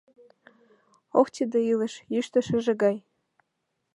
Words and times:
Ох, 1.19 1.27
тиде 1.35 1.59
илыш— 1.71 1.93
йӱштӧ 2.13 2.39
шыже 2.47 2.73
гай! 2.83 2.97